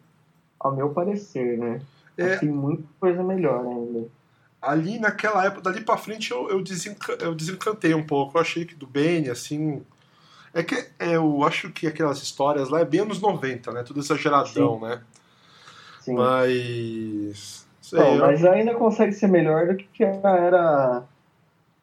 Ao 0.58 0.74
meu 0.74 0.90
parecer, 0.90 1.58
né? 1.58 1.80
É. 2.16 2.36
Tem 2.36 2.48
muita 2.48 2.84
coisa 3.00 3.22
melhor 3.22 3.64
ainda. 3.66 4.06
Ali 4.60 4.98
naquela 4.98 5.44
época, 5.44 5.62
dali 5.62 5.80
pra 5.80 5.96
frente, 5.96 6.30
eu, 6.30 6.48
eu, 6.48 6.62
desenca- 6.62 7.16
eu 7.20 7.34
desencantei 7.34 7.94
um 7.94 8.02
pouco. 8.06 8.36
Eu 8.38 8.40
achei 8.42 8.64
que 8.64 8.74
do 8.76 8.86
Bane, 8.86 9.28
assim. 9.28 9.82
É 10.54 10.62
que 10.62 10.86
eu 10.98 11.42
acho 11.44 11.70
que 11.70 11.86
aquelas 11.86 12.22
histórias 12.22 12.68
lá 12.68 12.80
é 12.80 12.84
bem 12.84 13.00
anos 13.00 13.20
90, 13.20 13.72
né? 13.72 13.82
Tudo 13.82 14.00
exageradão, 14.00 14.78
né? 14.80 15.00
Sim. 16.00 16.14
Mas. 16.14 17.66
Sei, 17.80 17.98
eu- 18.00 18.18
mas 18.18 18.44
ainda 18.44 18.74
consegue 18.74 19.12
ser 19.12 19.28
melhor 19.28 19.66
do 19.68 19.76
que 19.76 20.04
a 20.04 20.10
era. 20.36 21.02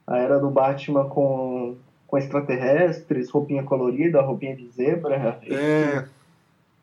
A 0.08 0.18
era 0.18 0.40
do 0.40 0.50
Batman 0.50 1.06
com, 1.06 1.78
com 2.08 2.18
extraterrestres, 2.18 3.30
roupinha 3.30 3.64
colorida, 3.64 4.22
roupinha 4.22 4.56
de 4.56 4.68
zebra. 4.70 5.40
É. 5.48 6.06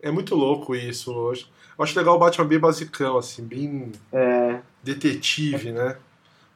É 0.01 0.11
muito 0.11 0.35
louco 0.37 0.75
isso. 0.77 1.31
Acho, 1.31 1.51
eu 1.79 1.83
acho 1.85 1.99
legal 1.99 2.15
o 2.15 2.19
Batman 2.19 2.47
bem 2.47 2.59
basicão, 2.59 3.17
assim, 3.19 3.43
bem 3.45 3.91
É, 4.13 4.61
detetive, 4.83 5.73
né? 5.73 5.97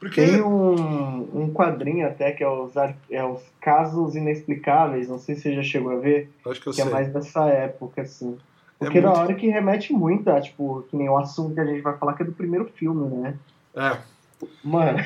Porque. 0.00 0.24
Tem 0.24 0.42
um, 0.42 1.42
um 1.42 1.52
quadrinho 1.52 2.06
até 2.06 2.32
que 2.32 2.42
é 2.42 2.48
os, 2.48 2.72
é 3.10 3.22
os 3.24 3.40
Casos 3.60 4.16
Inexplicáveis, 4.16 5.08
não 5.08 5.18
sei 5.18 5.36
se 5.36 5.42
você 5.42 5.54
já 5.56 5.62
chegou 5.62 5.92
a 5.92 5.96
ver, 5.96 6.30
Acho 6.46 6.60
que 6.60 6.66
eu 6.68 6.72
que 6.72 6.80
sei. 6.80 6.90
é 6.90 6.92
mais 6.92 7.12
dessa 7.12 7.46
época, 7.46 8.00
assim. 8.02 8.36
É 8.80 8.84
Porque 8.86 9.00
da 9.00 9.08
muito- 9.10 9.20
hora 9.20 9.34
que 9.34 9.46
remete 9.48 9.92
muito 9.92 10.28
a, 10.30 10.40
tipo, 10.40 10.82
que 10.90 10.96
nem 10.96 11.08
o 11.08 11.18
assunto 11.18 11.54
que 11.54 11.60
a 11.60 11.66
gente 11.66 11.82
vai 11.82 11.96
falar 11.98 12.14
que 12.14 12.22
é 12.22 12.26
do 12.26 12.32
primeiro 12.32 12.64
filme, 12.74 13.14
né? 13.14 13.34
É, 13.76 13.98
Mano, 14.64 14.98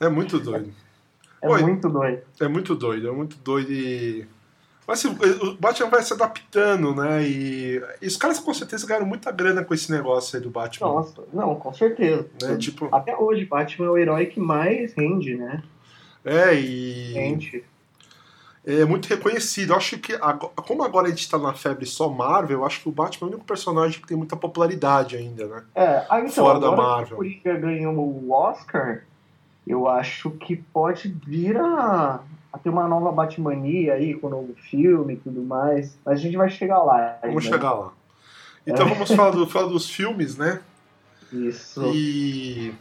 é 0.00 0.08
muito 0.08 0.40
doido. 0.40 0.72
É 1.42 1.48
Oi. 1.48 1.62
muito 1.62 1.88
doido. 1.88 2.20
É 2.38 2.46
muito 2.48 2.74
doido, 2.74 3.08
é 3.08 3.12
muito 3.12 3.38
doido 3.38 3.72
e. 3.72 4.26
Mas 4.90 5.06
assim, 5.06 5.16
o 5.46 5.54
Batman 5.54 5.88
vai 5.88 6.02
se 6.02 6.12
adaptando, 6.12 6.92
né? 6.92 7.22
E, 7.22 7.80
e 8.02 8.08
os 8.08 8.16
caras 8.16 8.40
com 8.40 8.52
certeza 8.52 8.84
ganharam 8.88 9.06
muita 9.06 9.30
grana 9.30 9.62
com 9.64 9.72
esse 9.72 9.88
negócio 9.88 10.36
aí 10.36 10.42
do 10.42 10.50
Batman. 10.50 10.88
Nossa, 10.88 11.22
não, 11.32 11.54
com 11.54 11.72
certeza. 11.72 12.26
Né? 12.42 12.56
Tipo, 12.56 12.88
Até 12.90 13.16
hoje, 13.16 13.44
Batman 13.44 13.86
é 13.86 13.90
o 13.90 13.96
herói 13.96 14.26
que 14.26 14.40
mais 14.40 14.92
rende, 14.94 15.36
né? 15.36 15.62
é, 16.24 16.56
e. 16.56 17.12
Rende. 17.12 17.62
é 18.66 18.84
muito 18.84 19.06
reconhecido. 19.06 19.70
Eu 19.74 19.76
acho 19.76 19.96
que, 19.96 20.12
agora- 20.14 20.52
como 20.66 20.82
agora 20.82 21.06
a 21.06 21.10
gente 21.10 21.30
tá 21.30 21.38
na 21.38 21.54
febre 21.54 21.86
só 21.86 22.08
Marvel, 22.08 22.58
eu 22.58 22.66
acho 22.66 22.82
que 22.82 22.88
o 22.88 22.92
Batman 22.92 23.28
é 23.28 23.30
o 23.30 23.32
único 23.34 23.46
personagem 23.46 24.00
que 24.00 24.08
tem 24.08 24.16
muita 24.16 24.36
popularidade 24.36 25.16
ainda, 25.16 25.46
né? 25.46 25.62
É, 25.72 26.04
ah, 26.10 26.18
então, 26.18 26.44
Fora 26.44 26.58
da 26.58 26.72
Marvel. 26.72 27.06
que 27.06 27.14
o 27.14 27.16
Coringa 27.16 27.54
ganhou 27.60 27.94
o 27.96 28.32
Oscar, 28.32 29.04
eu 29.70 29.88
acho 29.88 30.30
que 30.30 30.56
pode 30.56 31.08
vir 31.26 31.56
a, 31.56 32.20
a 32.52 32.58
ter 32.58 32.68
uma 32.70 32.86
nova 32.88 33.10
Batmania 33.12 33.94
aí, 33.94 34.14
com 34.14 34.26
o 34.26 34.30
novo 34.30 34.54
filme 34.70 35.14
e 35.14 35.16
tudo 35.16 35.42
mais. 35.42 35.96
Mas 36.04 36.18
a 36.18 36.22
gente 36.22 36.36
vai 36.36 36.50
chegar 36.50 36.82
lá. 36.82 37.18
Vamos 37.22 37.44
ainda. 37.44 37.56
chegar 37.56 37.72
lá. 37.72 37.92
Então 38.66 38.86
vamos 38.88 39.10
falar, 39.10 39.30
do- 39.30 39.46
falar 39.46 39.68
dos 39.68 39.88
filmes, 39.88 40.36
né? 40.36 40.60
Isso. 41.32 41.82
E. 41.94 42.74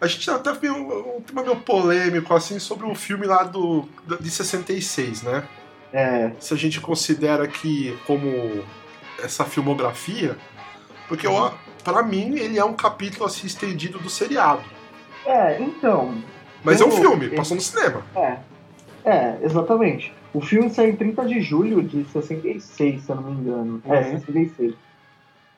A 0.00 0.06
gente 0.06 0.28
até 0.30 0.52
viu 0.52 0.74
um 1.16 1.20
tema 1.22 1.42
meio 1.42 1.56
polêmico, 1.56 2.34
assim, 2.34 2.58
sobre 2.58 2.86
o 2.86 2.94
filme 2.94 3.26
lá 3.26 3.42
do, 3.42 3.88
de 4.20 4.30
66, 4.30 5.22
né? 5.22 5.48
É, 5.92 6.32
se 6.40 6.52
a 6.52 6.56
gente 6.56 6.80
considera 6.80 7.46
que 7.46 7.96
como 8.06 8.64
essa 9.22 9.44
filmografia, 9.44 10.36
porque 11.08 11.24
eu, 11.26 11.52
para 11.84 12.02
mim 12.02 12.36
ele 12.36 12.58
é 12.58 12.64
um 12.64 12.74
capítulo 12.74 13.24
assim 13.24 13.46
estendido 13.46 13.98
do 14.00 14.10
seriado. 14.10 14.64
É, 15.26 15.60
então. 15.60 16.14
Mas 16.62 16.80
é 16.80 16.84
um 16.84 16.90
filme, 16.90 17.28
passou 17.30 17.56
no 17.56 17.60
cinema. 17.62 18.02
É. 18.16 18.36
É, 19.04 19.38
exatamente. 19.42 20.14
O 20.32 20.40
filme 20.40 20.70
saiu 20.70 20.90
em 20.90 20.96
30 20.96 21.24
de 21.26 21.40
julho 21.42 21.82
de 21.82 22.04
66, 22.04 23.02
se 23.02 23.10
eu 23.10 23.16
não 23.16 23.22
me 23.22 23.32
engano. 23.32 23.82
É, 23.86 24.00
Uhum. 24.00 24.18
66. 24.18 24.74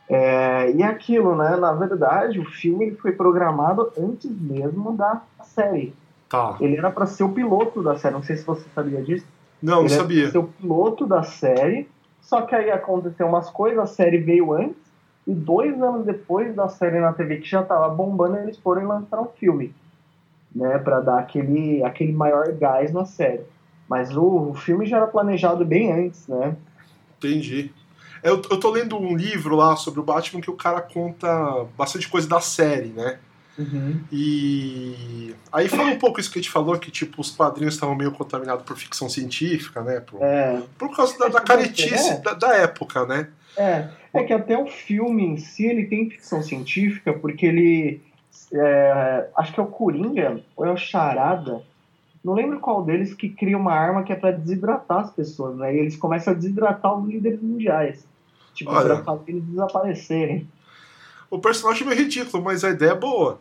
É, 0.08 0.70
e 0.72 0.82
aquilo, 0.82 1.34
né? 1.36 1.56
Na 1.56 1.72
verdade, 1.72 2.38
o 2.38 2.44
filme 2.44 2.86
ele 2.86 2.96
foi 2.96 3.12
programado 3.12 3.92
antes 3.98 4.30
mesmo 4.30 4.92
da 4.96 5.22
série. 5.44 5.94
Tá. 6.28 6.56
Ele 6.60 6.76
era 6.76 6.90
pra 6.90 7.06
ser 7.06 7.24
o 7.24 7.28
piloto 7.30 7.82
da 7.82 7.96
série. 7.96 8.14
Não 8.14 8.22
sei 8.22 8.36
se 8.36 8.44
você 8.44 8.64
sabia 8.74 9.00
disso. 9.02 9.26
Não, 9.62 9.76
não 9.76 9.80
ele 9.82 9.90
sabia. 9.90 10.22
Era 10.24 10.30
pra 10.32 10.40
ser 10.40 10.46
o 10.46 10.48
piloto 10.48 11.06
da 11.06 11.22
série. 11.22 11.88
Só 12.20 12.42
que 12.42 12.54
aí 12.54 12.70
aconteceu 12.70 13.26
umas 13.26 13.48
coisas, 13.50 13.78
a 13.78 13.86
série 13.86 14.18
veio 14.18 14.52
antes. 14.52 14.76
E 15.26 15.34
dois 15.34 15.80
anos 15.82 16.06
depois 16.06 16.54
da 16.54 16.68
série 16.68 17.00
na 17.00 17.12
TV, 17.12 17.38
que 17.38 17.48
já 17.48 17.62
tava 17.62 17.88
bombando, 17.88 18.36
eles 18.36 18.56
foram 18.58 18.86
lançaram 18.86 19.24
o 19.24 19.32
filme. 19.38 19.74
Né, 20.54 20.78
pra 20.78 21.00
dar 21.00 21.18
aquele, 21.18 21.84
aquele 21.84 22.12
maior 22.12 22.50
gás 22.52 22.90
na 22.90 23.04
série. 23.04 23.42
Mas 23.86 24.16
o, 24.16 24.50
o 24.50 24.54
filme 24.54 24.86
já 24.86 24.96
era 24.96 25.06
planejado 25.06 25.66
bem 25.66 25.92
antes, 25.92 26.26
né? 26.28 26.56
Entendi. 27.18 27.70
Eu, 28.22 28.40
eu 28.50 28.58
tô 28.58 28.70
lendo 28.70 28.96
um 28.96 29.14
livro 29.14 29.54
lá 29.54 29.76
sobre 29.76 30.00
o 30.00 30.02
Batman 30.02 30.40
que 30.40 30.50
o 30.50 30.56
cara 30.56 30.80
conta 30.80 31.28
bastante 31.76 32.08
coisa 32.08 32.26
da 32.26 32.40
série, 32.40 32.88
né? 32.88 33.18
E 34.10 35.34
aí 35.52 35.68
fala 35.68 35.90
um 35.90 35.98
pouco 35.98 36.20
isso 36.20 36.30
que 36.30 36.38
a 36.38 36.42
gente 36.42 36.50
falou, 36.50 36.78
que 36.78 36.90
tipo, 36.90 37.20
os 37.20 37.30
quadrinhos 37.30 37.74
estavam 37.74 37.94
meio 37.94 38.12
contaminados 38.12 38.64
por 38.64 38.76
ficção 38.76 39.08
científica, 39.08 39.82
né? 39.82 40.00
Por, 40.00 40.22
É, 40.22 40.62
por 40.78 40.94
causa 40.94 41.18
da, 41.18 41.28
da 41.28 41.40
caretice 41.40 42.12
É. 42.12 42.18
da, 42.18 42.32
da 42.34 42.54
época, 42.56 43.04
né? 43.06 43.28
É, 43.56 43.88
é 44.12 44.24
que 44.24 44.32
até 44.32 44.56
o 44.56 44.66
filme 44.66 45.24
em 45.24 45.36
si 45.36 45.66
ele 45.66 45.86
tem 45.86 46.10
ficção 46.10 46.42
científica, 46.42 47.12
porque 47.12 47.46
ele. 47.46 48.00
é, 48.52 49.28
acho 49.36 49.52
que 49.52 49.60
é 49.60 49.62
o 49.62 49.66
Coringa, 49.66 50.40
ou 50.56 50.66
é 50.66 50.70
o 50.70 50.76
Charada, 50.76 51.62
não 52.26 52.34
lembro 52.34 52.58
qual 52.58 52.84
deles 52.84 53.14
que 53.14 53.28
cria 53.28 53.56
uma 53.56 53.72
arma 53.72 54.02
que 54.02 54.12
é 54.12 54.16
pra 54.16 54.32
desidratar 54.32 55.04
as 55.04 55.12
pessoas, 55.12 55.56
né? 55.56 55.72
E 55.74 55.78
eles 55.78 55.96
começam 55.96 56.32
a 56.32 56.36
desidratar 56.36 56.98
os 56.98 57.08
líderes 57.08 57.40
mundiais. 57.40 58.04
Tipo, 58.52 58.72
Olha. 58.72 58.96
pra 58.96 59.04
fazer 59.04 59.30
eles 59.30 59.44
desaparecerem. 59.44 60.48
O 61.30 61.38
personagem 61.38 61.84
é 61.84 61.90
meio 61.90 62.02
ridículo, 62.02 62.42
mas 62.42 62.64
a 62.64 62.70
ideia 62.70 62.90
é 62.90 62.94
boa. 62.96 63.38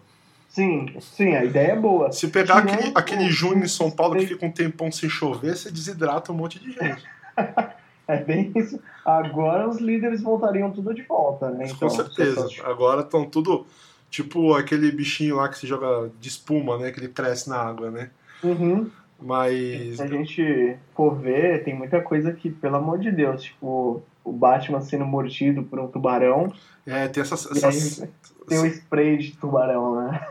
Sim, 0.50 0.94
sim, 1.02 1.34
a 1.36 1.44
ideia 1.44 1.72
é 1.72 1.76
boa. 1.76 2.12
Se 2.12 2.28
pegar 2.28 2.60
aquele, 2.60 2.92
aquele 2.94 3.30
junho 3.30 3.64
em 3.64 3.68
São 3.68 3.90
Paulo 3.90 4.18
que 4.18 4.28
fica 4.28 4.46
um 4.46 4.52
tempão 4.52 4.92
sem 4.92 5.10
chover, 5.10 5.58
você 5.58 5.72
desidrata 5.72 6.32
um 6.32 6.36
monte 6.36 6.60
de 6.60 6.72
gente. 6.72 7.04
É 8.08 8.24
bem 8.24 8.52
isso. 8.56 8.80
Agora 9.04 9.68
os 9.68 9.80
líderes 9.80 10.22
voltariam 10.22 10.72
tudo 10.72 10.94
de 10.94 11.02
volta, 11.02 11.50
né? 11.50 11.68
Com 11.74 11.90
certeza. 11.90 12.48
Agora 12.64 13.02
estão 13.02 13.26
tudo. 13.26 13.66
Tipo 14.12 14.54
aquele 14.54 14.92
bichinho 14.92 15.38
lá 15.38 15.50
que 15.50 15.58
se 15.58 15.66
joga 15.68 16.12
de 16.20 16.30
espuma, 16.30 16.78
né? 16.78 16.92
Que 16.92 17.00
ele 17.00 17.10
cresce 17.10 17.50
na 17.50 17.58
água, 17.58 17.90
né? 17.90 18.12
Uhum. 18.44 18.90
Mas. 19.20 19.96
Se 19.98 20.02
a 20.02 20.08
gente 20.08 20.78
for 20.96 21.16
ver, 21.16 21.64
tem 21.64 21.76
muita 21.76 22.02
coisa 22.02 22.32
que, 22.32 22.50
pelo 22.50 22.76
amor 22.76 23.00
de 23.00 23.12
Deus, 23.12 23.44
tipo, 23.44 24.04
o 24.24 24.32
Batman 24.32 24.82
sendo 24.82 25.06
mordido 25.06 25.64
por 25.64 25.80
um 25.80 25.88
tubarão, 25.88 26.52
É, 26.86 27.08
tem 27.08 27.22
essas. 27.22 27.46
essas 27.46 28.04
aí 28.04 28.10
tem 28.48 28.60
o 28.60 28.66
spray 28.68 29.18
de 29.18 29.32
tubarão, 29.36 30.02
né? 30.02 30.28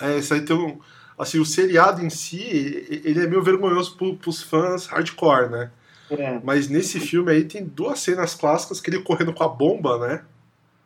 é, 0.00 0.18
isso 0.18 0.32
aí 0.32 0.40
tem 0.40 0.56
um. 0.56 0.78
Assim, 1.18 1.38
o 1.38 1.44
seriado 1.44 2.04
em 2.04 2.10
si, 2.10 2.40
ele 3.04 3.22
é 3.22 3.26
meio 3.26 3.42
vergonhoso 3.42 3.96
pro, 3.96 4.16
pros 4.16 4.42
fãs 4.42 4.86
hardcore, 4.86 5.50
né? 5.50 5.70
É, 6.18 6.40
Mas 6.42 6.68
nesse 6.68 7.00
filme 7.00 7.30
aí 7.32 7.44
tem 7.44 7.64
duas 7.64 8.00
cenas 8.00 8.34
clássicas 8.34 8.80
que 8.80 8.90
ele 8.90 9.00
correndo 9.02 9.32
com 9.32 9.44
a 9.44 9.48
bomba, 9.48 9.98
né? 9.98 10.22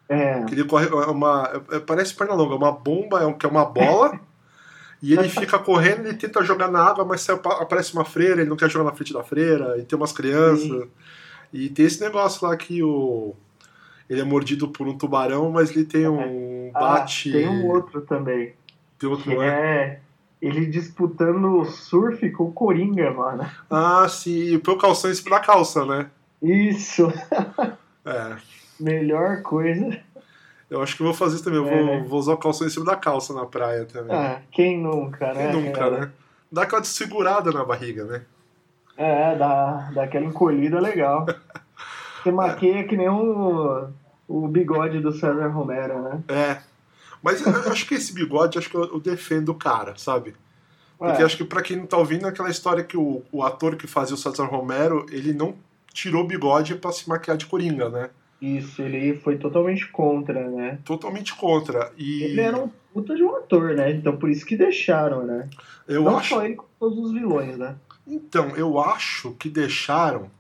é, 0.08 0.44
Que 0.44 0.54
ele 0.54 0.64
corre. 0.64 0.86
é 0.86 0.90
Uma, 1.10 1.64
é- 1.72 1.80
parece 1.80 2.14
perna 2.14 2.34
longa, 2.34 2.54
uma 2.54 2.70
bomba 2.72 3.20
é 3.22 3.26
um- 3.26 3.32
que 3.32 3.44
é 3.44 3.48
uma 3.48 3.64
bola. 3.64 4.18
e 5.02 5.12
ele 5.12 5.28
fica 5.28 5.58
correndo, 5.58 6.06
ele 6.06 6.16
tenta 6.16 6.42
jogar 6.44 6.70
na 6.70 6.80
água, 6.82 7.04
mas 7.04 7.28
aparece 7.28 7.92
uma 7.92 8.04
freira, 8.04 8.40
ele 8.40 8.48
não 8.50 8.56
quer 8.56 8.70
jogar 8.70 8.84
na 8.90 8.96
frente 8.96 9.12
da 9.12 9.22
freira, 9.24 9.76
e 9.78 9.82
tem 9.84 9.96
umas 9.98 10.12
crianças. 10.12 10.62
Sim. 10.68 10.88
E 11.52 11.68
tem 11.68 11.86
esse 11.86 12.00
negócio 12.00 12.46
lá 12.46 12.56
que 12.56 12.82
o. 12.82 13.34
Ele 14.08 14.20
é 14.20 14.24
mordido 14.24 14.68
por 14.68 14.86
um 14.86 14.96
tubarão, 14.96 15.50
mas 15.50 15.70
ele 15.70 15.84
tem 15.84 16.06
um 16.06 16.70
Ah, 16.74 16.80
bate. 16.80 17.32
tem 17.32 17.48
um 17.48 17.66
outro 17.66 18.00
também, 18.02 18.54
Tem 18.98 19.08
outro, 19.08 19.24
que 19.24 19.34
não 19.34 19.42
é? 19.42 20.00
É 20.42 20.46
ele 20.46 20.66
disputando 20.66 21.64
surf 21.64 22.30
com 22.30 22.44
o 22.44 22.52
Coringa, 22.52 23.10
mano. 23.10 23.44
Ah, 23.70 24.06
sim, 24.08 24.30
e 24.52 24.56
o 24.56 24.78
calção 24.78 25.10
em 25.10 25.14
cima 25.14 25.30
da 25.36 25.40
calça, 25.40 25.84
né? 25.84 26.10
Isso, 26.42 27.12
É. 28.04 28.36
melhor 28.78 29.42
coisa. 29.42 29.98
Eu 30.70 30.82
acho 30.82 30.96
que 30.96 31.02
vou 31.02 31.14
fazer 31.14 31.36
isso 31.36 31.44
também. 31.44 31.60
Eu 31.60 31.68
É. 31.68 31.98
vou, 32.00 32.08
vou 32.08 32.18
usar 32.18 32.34
o 32.34 32.38
calção 32.38 32.66
em 32.66 32.70
cima 32.70 32.84
da 32.84 32.96
calça 32.96 33.32
na 33.32 33.46
praia 33.46 33.84
também. 33.84 34.14
Ah, 34.16 34.40
quem 34.52 34.80
nunca, 34.80 35.26
Quem 35.32 35.34
né? 35.46 35.52
nunca, 35.52 35.72
cara? 35.78 35.98
né? 36.00 36.10
Dá 36.52 36.62
aquela 36.62 36.80
desfigurada 36.82 37.50
na 37.50 37.64
barriga, 37.64 38.04
né? 38.04 38.22
É, 38.96 39.36
dá, 39.36 39.90
dá 39.94 40.04
aquela 40.04 40.24
encolhida 40.26 40.78
legal. 40.80 41.26
Você 42.22 42.30
maqueia 42.32 42.84
que 42.84 42.96
nem 42.96 43.08
o, 43.08 43.88
o 44.28 44.48
bigode 44.48 45.00
do 45.00 45.12
César 45.12 45.48
Romero, 45.48 46.02
né? 46.02 46.20
É. 46.28 46.58
Mas 47.26 47.44
eu 47.44 47.72
acho 47.72 47.86
que 47.88 47.94
esse 47.94 48.12
bigode, 48.14 48.56
acho 48.56 48.70
que 48.70 48.76
eu, 48.76 48.84
eu 48.84 49.00
defendo 49.00 49.48
o 49.48 49.54
cara, 49.56 49.94
sabe? 49.96 50.34
Porque 50.96 51.20
É. 51.20 51.24
acho 51.24 51.36
que 51.36 51.44
pra 51.44 51.60
quem 51.60 51.76
não 51.76 51.86
tá 51.86 51.96
ouvindo, 51.98 52.24
é 52.24 52.28
aquela 52.28 52.48
história 52.48 52.84
que 52.84 52.96
o, 52.96 53.22
o 53.32 53.42
ator 53.42 53.74
que 53.74 53.88
fazia 53.88 54.14
o 54.14 54.18
César 54.18 54.44
Romero, 54.44 55.04
ele 55.10 55.32
não 55.32 55.54
tirou 55.92 56.22
o 56.22 56.26
bigode 56.26 56.76
pra 56.76 56.92
se 56.92 57.08
maquiar 57.08 57.36
de 57.36 57.46
coringa, 57.46 57.88
né? 57.90 58.10
Isso, 58.40 58.80
ele 58.80 59.16
foi 59.16 59.36
totalmente 59.38 59.88
contra, 59.90 60.48
né? 60.48 60.78
Totalmente 60.84 61.34
contra. 61.34 61.90
E 61.96 62.22
Ele 62.22 62.40
era 62.40 62.56
um 62.56 62.70
puta 62.94 63.16
de 63.16 63.22
um 63.24 63.34
ator, 63.34 63.74
né? 63.74 63.90
Então 63.90 64.16
por 64.16 64.30
isso 64.30 64.46
que 64.46 64.56
deixaram, 64.56 65.24
né? 65.26 65.48
eu 65.88 66.04
Não 66.04 66.18
acho. 66.18 66.28
só 66.30 66.44
ele, 66.44 66.54
como 66.54 66.68
todos 66.78 66.98
os 66.98 67.12
vilões, 67.12 67.58
né? 67.58 67.74
Então, 68.06 68.50
eu 68.56 68.78
acho 68.78 69.32
que 69.32 69.48
deixaram 69.50 70.30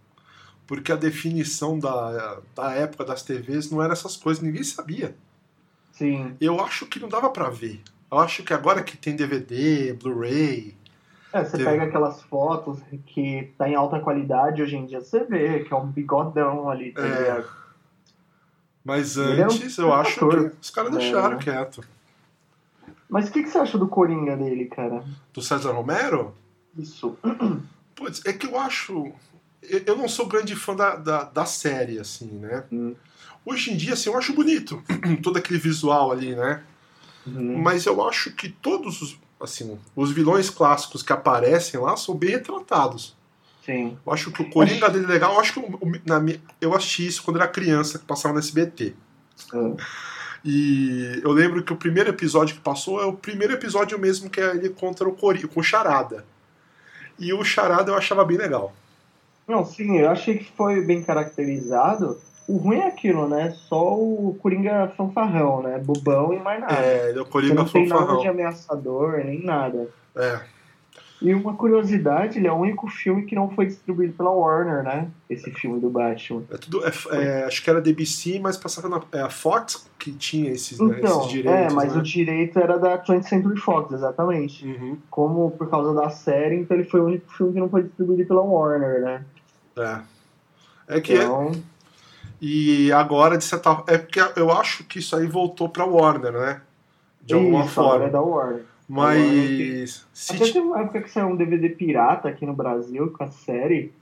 porque 0.68 0.92
a 0.92 0.96
definição 0.96 1.78
da, 1.78 2.38
da 2.54 2.72
época 2.74 3.04
das 3.04 3.22
TVs 3.22 3.70
não 3.70 3.82
era 3.82 3.92
essas 3.92 4.16
coisas, 4.16 4.42
ninguém 4.42 4.62
sabia. 4.62 5.16
Sim. 5.96 6.36
Eu 6.40 6.60
acho 6.60 6.86
que 6.86 6.98
não 7.00 7.08
dava 7.08 7.30
pra 7.30 7.48
ver. 7.48 7.80
Eu 8.10 8.18
acho 8.18 8.42
que 8.42 8.52
agora 8.52 8.82
que 8.82 8.96
tem 8.96 9.16
DVD, 9.16 9.92
Blu-ray, 9.94 10.74
É, 11.32 11.44
você 11.44 11.52
Teve. 11.58 11.64
pega 11.64 11.82
aquelas 11.84 12.22
fotos 12.22 12.78
que 13.06 13.52
tá 13.58 13.68
em 13.68 13.74
alta 13.74 13.98
qualidade 14.00 14.62
hoje 14.62 14.76
em 14.76 14.86
dia, 14.86 15.00
você 15.00 15.24
vê 15.24 15.64
que 15.64 15.72
é 15.72 15.76
um 15.76 15.86
bigodão 15.86 16.70
ali, 16.70 16.92
tá 16.92 17.02
É. 17.04 17.44
mas 18.84 19.16
Ele 19.16 19.40
é 19.42 19.44
um 19.46 19.50
antes 19.50 19.76
eu 19.76 19.92
acho 19.92 20.16
ator. 20.24 20.50
que 20.50 20.56
os 20.62 20.70
caras 20.70 20.94
É. 20.94 20.98
deixaram 20.98 21.38
quieto. 21.38 21.82
Mas 23.08 23.28
o 23.28 23.32
que, 23.32 23.42
que 23.42 23.48
você 23.50 23.58
acha 23.58 23.76
do 23.78 23.86
Coringa 23.88 24.36
dele, 24.36 24.66
cara? 24.66 25.04
Do 25.32 25.42
César 25.42 25.72
Romero? 25.72 26.34
Isso. 26.76 27.16
Putz, 27.94 28.20
é 28.26 28.32
que 28.32 28.46
eu 28.46 28.58
acho. 28.58 29.12
eu- 29.62 29.82
Eu 29.86 29.96
não 29.96 30.08
sou 30.08 30.26
grande 30.26 30.54
fã 30.54 30.74
da, 30.76 30.96
da, 30.96 31.24
da 31.24 31.44
série, 31.46 31.98
assim, 31.98 32.26
né? 32.26 32.64
Hum. 32.72 32.94
Hoje 33.46 33.72
em 33.72 33.76
dia, 33.76 33.94
assim, 33.94 34.10
eu 34.10 34.18
acho 34.18 34.34
bonito 34.34 34.82
todo 35.22 35.38
aquele 35.38 35.58
visual 35.58 36.10
ali, 36.12 36.34
né? 36.34 36.62
Uhum. 37.26 37.58
Mas 37.62 37.86
eu 37.86 38.06
acho 38.06 38.32
que 38.32 38.48
todos 38.48 39.00
os, 39.00 39.16
assim, 39.40 39.78
os 39.94 40.10
vilões 40.10 40.50
clássicos 40.50 41.02
que 41.02 41.12
aparecem 41.12 41.78
lá 41.80 41.96
são 41.96 42.14
bem 42.14 42.30
retratados. 42.30 43.16
Sim. 43.64 43.96
Eu 44.06 44.12
acho 44.12 44.30
que 44.32 44.42
o 44.42 44.50
Coringa 44.50 44.88
dele 44.90 45.04
é 45.04 45.08
legal. 45.08 45.34
Eu 45.34 45.40
acho 45.40 45.52
que 45.52 45.58
o- 45.60 46.00
na 46.04 46.20
minha- 46.20 46.40
eu 46.60 46.74
assisti 46.74 47.06
isso 47.06 47.22
quando 47.22 47.36
era 47.36 47.48
criança, 47.48 47.98
que 47.98 48.04
passava 48.04 48.34
no 48.34 48.40
SBT. 48.40 48.94
Ah. 49.52 49.74
E 50.44 51.20
eu 51.24 51.32
lembro 51.32 51.62
que 51.62 51.72
o 51.72 51.76
primeiro 51.76 52.10
episódio 52.10 52.54
que 52.54 52.60
passou 52.60 53.00
é 53.00 53.04
o 53.04 53.12
primeiro 53.12 53.52
episódio 53.54 53.98
mesmo 53.98 54.30
que 54.30 54.40
é 54.40 54.54
ele 54.54 54.68
contra 54.70 55.08
o 55.08 55.12
Cori, 55.12 55.46
com 55.48 55.60
o 55.60 55.62
Charada. 55.64 56.24
E 57.18 57.32
o 57.32 57.42
Charada 57.44 57.90
eu 57.90 57.96
achava 57.96 58.24
bem 58.24 58.36
legal. 58.36 58.72
Não, 59.48 59.64
sim, 59.64 59.98
eu 59.98 60.10
achei 60.10 60.38
que 60.38 60.52
foi 60.56 60.80
bem 60.84 61.02
caracterizado. 61.02 62.20
O 62.48 62.58
ruim 62.58 62.78
é 62.78 62.86
aquilo, 62.86 63.28
né? 63.28 63.50
Só 63.68 63.94
o 63.94 64.36
Coringa 64.40 64.92
fanfarrão, 64.96 65.62
né? 65.62 65.78
Bobão 65.78 66.32
e 66.32 66.38
mais 66.38 66.60
nada. 66.60 66.74
É, 66.74 67.12
é 67.12 67.20
o 67.20 67.26
Coringa 67.26 67.54
não 67.54 67.64
tem 67.64 67.86
nada 67.86 68.16
de 68.18 68.28
ameaçador, 68.28 69.18
nem 69.24 69.44
nada. 69.44 69.88
É. 70.14 70.40
E 71.20 71.32
uma 71.32 71.54
curiosidade, 71.54 72.38
ele 72.38 72.46
é 72.46 72.52
o 72.52 72.56
único 72.56 72.88
filme 72.88 73.24
que 73.24 73.34
não 73.34 73.48
foi 73.50 73.66
distribuído 73.66 74.12
pela 74.12 74.30
Warner, 74.30 74.82
né? 74.82 75.08
Esse 75.30 75.50
filme 75.50 75.80
do 75.80 75.88
Batman. 75.88 76.42
É 76.50 76.58
tudo, 76.58 76.84
é, 76.84 76.90
é, 77.12 77.44
acho 77.44 77.64
que 77.64 77.70
era 77.70 77.80
DBC, 77.80 78.38
mas 78.38 78.56
passava 78.58 78.88
na 78.88 79.00
é 79.12 79.22
a 79.22 79.30
Fox 79.30 79.88
que 79.98 80.12
tinha 80.12 80.50
esses, 80.50 80.78
né, 80.78 80.96
Então, 80.98 81.20
esses 81.20 81.32
direitos. 81.32 81.72
é, 81.72 81.74
mas 81.74 81.94
né? 81.94 82.00
o 82.00 82.02
direito 82.02 82.58
era 82.58 82.78
da 82.78 83.02
20th 83.02 83.22
Century 83.22 83.58
Fox, 83.58 83.92
exatamente. 83.94 84.66
Uhum, 84.66 84.98
Como 85.10 85.50
por 85.52 85.70
causa 85.70 85.94
da 85.94 86.10
série, 86.10 86.56
então 86.56 86.76
ele 86.76 86.86
foi 86.86 87.00
o 87.00 87.06
único 87.06 87.32
filme 87.32 87.54
que 87.54 87.60
não 87.60 87.70
foi 87.70 87.84
distribuído 87.84 88.26
pela 88.26 88.42
Warner, 88.42 89.00
né? 89.00 89.24
é. 89.78 90.00
É 90.88 91.00
que 91.00 91.14
é, 91.14 91.24
Então, 91.24 91.50
E 92.40 92.92
agora, 92.92 93.36
de 93.38 93.44
certa 93.44 93.82
É 93.86 93.96
porque 93.98 94.20
eu 94.36 94.50
acho 94.52 94.84
que 94.84 94.98
isso 94.98 95.16
aí 95.16 95.26
voltou 95.26 95.68
pra 95.68 95.84
Warner, 95.84 96.32
né? 96.32 96.60
De 97.22 97.34
alguma 97.34 97.64
isso, 97.64 97.74
forma. 97.74 98.04
é 98.04 98.10
da 98.10 98.20
Warner. 98.20 98.64
Mas. 98.88 100.06
Se 100.12 100.34
Até 100.34 100.44
teve 100.46 100.60
uma 100.60 100.80
época 100.80 101.02
que 101.02 101.10
saiu 101.10 101.28
um 101.28 101.36
DVD 101.36 101.68
pirata 101.70 102.28
aqui 102.28 102.44
no 102.46 102.52
Brasil 102.54 103.10
com 103.10 103.24
a 103.24 103.28
série, 103.28 103.92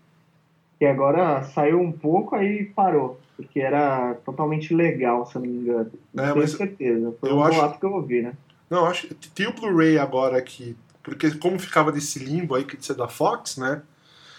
que 0.79 0.85
agora 0.85 1.43
saiu 1.45 1.81
um 1.81 1.93
pouco, 1.93 2.35
aí 2.35 2.65
parou. 2.65 3.21
Porque 3.37 3.61
era 3.61 4.15
totalmente 4.25 4.73
legal, 4.75 5.27
se 5.27 5.37
eu 5.37 5.43
não 5.43 5.49
me 5.49 5.57
engano. 5.59 5.91
Não 6.13 6.25
É, 6.25 6.33
tenho 6.33 6.49
certeza. 6.49 7.15
Foi 7.21 7.31
eu 7.31 7.37
um 7.39 7.43
acho- 7.45 7.79
que 7.79 7.85
eu 7.87 7.93
ouvi, 7.95 8.23
né? 8.23 8.33
Não, 8.71 8.87
acho 8.87 9.13
tem 9.35 9.47
o 9.47 9.53
Blu-ray 9.53 9.99
agora 9.99 10.37
aqui. 10.39 10.77
Porque 11.03 11.31
como 11.33 11.59
ficava 11.59 11.91
nesse 11.93 12.19
limbo 12.19 12.55
aí 12.55 12.65
que 12.65 12.77
de 12.77 12.85
ser 12.87 12.95
da 12.95 13.09
Fox, 13.09 13.57
né? 13.57 13.83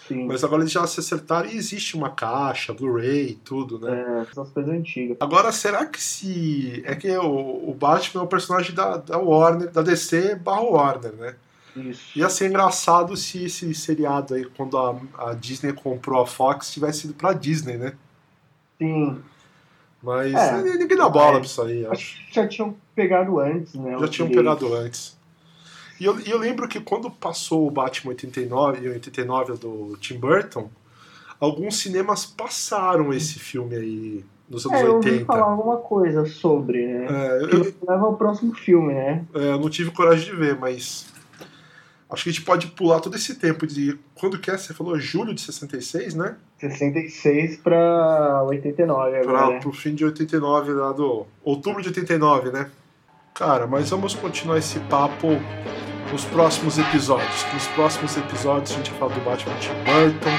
Sim. 0.06 0.26
Mas 0.26 0.44
agora 0.44 0.62
eles 0.62 0.72
já 0.72 0.86
se 0.86 1.00
acertaram 1.00 1.48
e 1.48 1.56
existe 1.56 1.96
uma 1.96 2.10
caixa, 2.10 2.72
Blu-ray 2.72 3.30
e 3.30 3.34
tudo, 3.34 3.78
né? 3.78 4.04
É, 4.18 4.20
essas 4.22 4.50
coisas 4.50 4.72
antigas. 4.72 5.16
Agora, 5.20 5.50
será 5.52 5.84
que 5.86 6.00
se. 6.00 6.82
É 6.86 6.94
que 6.94 7.10
o, 7.16 7.70
o 7.70 7.74
Batman 7.74 8.20
é 8.22 8.24
o 8.24 8.28
personagem 8.28 8.74
da, 8.74 8.96
da 8.98 9.18
Warner, 9.18 9.70
da 9.70 9.82
DC 9.82 10.36
barra 10.36 10.60
Warner, 10.62 11.12
né? 11.14 11.34
Isso. 11.76 12.18
Ia 12.18 12.30
ser 12.30 12.48
engraçado 12.48 13.16
se 13.16 13.44
esse 13.44 13.74
seriado 13.74 14.34
aí, 14.34 14.44
quando 14.56 14.78
a, 14.78 14.96
a 15.18 15.34
Disney 15.34 15.72
comprou 15.72 16.22
a 16.22 16.26
Fox, 16.26 16.70
tivesse 16.72 17.06
ido 17.06 17.14
pra 17.14 17.32
Disney, 17.32 17.76
né? 17.76 17.92
Sim. 18.78 19.18
Mas 20.02 20.32
É, 20.34 20.62
ninguém 20.62 20.96
dá 20.96 21.08
bola 21.08 21.38
mas- 21.38 21.38
pra 21.38 21.46
isso 21.46 21.62
aí, 21.62 21.84
acho. 21.86 21.92
Acho 21.92 22.26
que 22.28 22.34
já 22.34 22.46
tinham 22.46 22.76
pegado 22.94 23.40
antes, 23.40 23.74
né? 23.74 23.96
Já 23.98 24.08
tinham 24.08 24.28
pegado 24.30 24.72
antes. 24.74 25.15
E 26.00 26.04
eu, 26.04 26.18
eu 26.20 26.38
lembro 26.38 26.68
que 26.68 26.80
quando 26.80 27.10
passou 27.10 27.66
o 27.66 27.70
Batman 27.70 28.10
89 28.10 28.84
e 28.84 28.88
o 28.88 28.92
89 28.92 29.52
do 29.54 29.96
Tim 30.00 30.18
Burton, 30.18 30.68
alguns 31.40 31.78
cinemas 31.78 32.24
passaram 32.26 33.12
esse 33.12 33.38
filme 33.38 33.76
aí 33.76 34.24
nos 34.48 34.64
anos 34.66 34.80
É, 34.80 34.84
eu 34.86 34.94
ouvi 34.96 35.08
80. 35.10 35.24
falar 35.26 35.46
alguma 35.50 35.76
coisa 35.78 36.26
sobre, 36.26 36.86
né? 36.86 37.06
É, 37.10 37.42
eu, 37.44 37.48
eu- 37.64 37.74
leva 37.88 38.06
ao 38.06 38.16
próximo 38.16 38.54
filme, 38.54 38.92
né? 38.94 39.24
é, 39.34 39.52
eu 39.52 39.58
não 39.60 39.70
tive 39.70 39.90
coragem 39.90 40.24
de 40.30 40.36
ver, 40.36 40.56
mas 40.58 41.06
acho 42.10 42.22
que 42.24 42.28
a 42.30 42.32
gente 42.32 42.44
pode 42.44 42.66
pular 42.68 43.00
todo 43.00 43.16
esse 43.16 43.34
tempo 43.34 43.66
de. 43.66 43.98
Quando 44.14 44.38
que 44.38 44.50
é? 44.50 44.56
Você 44.56 44.72
falou 44.72 44.98
julho 45.00 45.34
de 45.34 45.40
66, 45.40 46.14
né? 46.14 46.36
66 46.58 47.56
pra 47.58 48.42
89 48.44 49.20
Pra, 49.22 49.38
agora. 49.40 49.60
pro 49.60 49.72
fim 49.72 49.94
de 49.94 50.04
89, 50.04 50.72
lá 50.72 50.92
do. 50.92 51.26
Outubro 51.42 51.82
de 51.82 51.88
89, 51.88 52.50
né? 52.50 52.70
Cara, 53.38 53.66
mas 53.66 53.90
vamos 53.90 54.14
continuar 54.14 54.56
esse 54.56 54.78
papo 54.80 55.28
nos 56.10 56.24
próximos 56.24 56.78
episódios. 56.78 57.44
Nos 57.52 57.66
próximos 57.68 58.16
episódios 58.16 58.72
a 58.72 58.76
gente 58.76 58.90
vai 58.92 58.98
falar 58.98 59.14
do 59.14 59.20
Batman 59.20 59.54
Tim 59.58 59.74
Burton, 59.84 60.30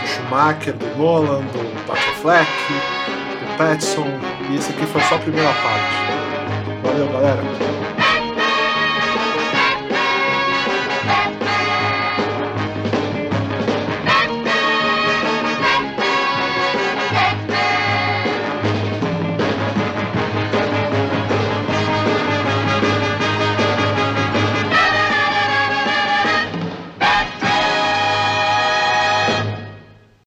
do 0.00 0.08
Schumacher, 0.08 0.74
do 0.74 0.98
Nolan, 0.98 1.42
do 1.42 1.86
Batman 1.86 2.14
Fleck, 2.20 2.50
do 2.50 3.56
Pattinson. 3.56 4.08
E 4.50 4.56
esse 4.56 4.72
aqui 4.72 4.84
foi 4.86 5.00
só 5.02 5.14
a 5.14 5.18
primeira 5.20 5.52
parte. 5.54 6.82
Valeu, 6.82 7.12
galera. 7.12 7.81